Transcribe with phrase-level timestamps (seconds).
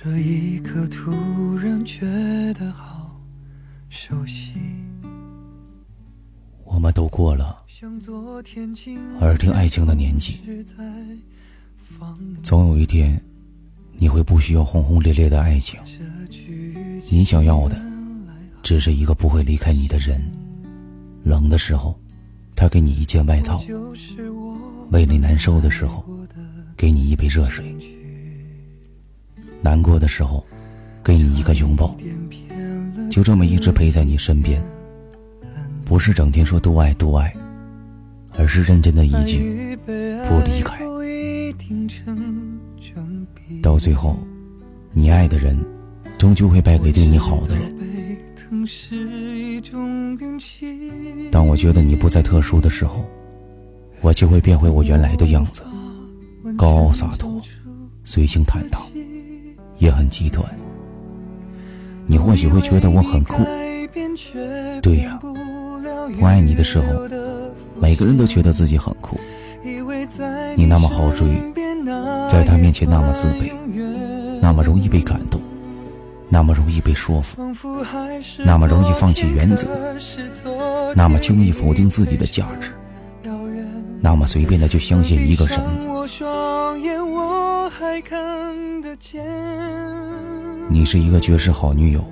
[0.00, 1.10] 这一刻突
[1.56, 2.06] 然觉
[2.54, 3.20] 得好
[3.88, 4.52] 熟悉，
[6.62, 7.64] 我们都过了
[9.18, 10.40] 耳听爱情的年纪，
[12.44, 13.20] 总有一天，
[13.96, 15.80] 你会不需要轰轰烈烈的爱情，
[17.10, 17.76] 你想要的
[18.62, 20.22] 只是一个不会离开你的人。
[21.24, 21.98] 冷的时候，
[22.54, 23.58] 他给你一件外套；
[24.92, 26.08] 胃里难受的时候，
[26.76, 27.64] 给你一杯热水；
[29.60, 30.44] 难过的时候，
[31.02, 31.96] 给你一个拥抱。
[33.10, 34.62] 就这么一直陪在你身边，
[35.84, 37.34] 不是整天说多爱多爱，
[38.36, 40.78] 而是认真的一句不离开。
[43.62, 44.18] 到最后，
[44.92, 45.58] 你爱的人，
[46.18, 47.74] 终究会败给对你好的人。
[51.30, 53.04] 当我觉得你不再特殊的时候，
[54.00, 55.62] 我就会变回我原来的样子，
[56.56, 57.40] 高傲洒脱，
[58.04, 58.80] 随性坦荡，
[59.78, 60.44] 也很极端。
[62.06, 63.44] 你或许会觉得我很酷，
[64.82, 65.18] 对呀，
[66.20, 66.84] 我爱你的时候，
[67.80, 69.18] 每个人都觉得自己很酷。
[70.56, 71.26] 你那么好追，
[72.28, 73.52] 在他面前那么自卑，
[74.40, 75.40] 那么容易被感动。
[76.30, 77.42] 那么容易被说服，
[78.44, 79.66] 那么容易放弃原则，
[80.94, 82.68] 那么轻易否定自己的价值，
[84.00, 85.58] 那么随便的就相信一个人。
[90.70, 92.04] 你是一个绝世好女友，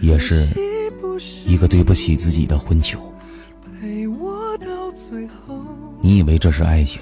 [0.00, 0.46] 也是
[1.44, 3.12] 一个对不起自己的混球。
[6.00, 7.00] 你以为这是爱情，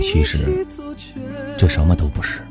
[0.00, 0.66] 其实
[1.56, 2.42] 这什么都不是。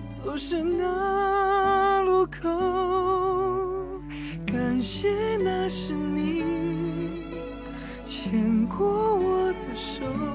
[4.45, 6.43] 感谢那是你
[8.09, 9.08] 牵过。
[9.75, 10.29] 手。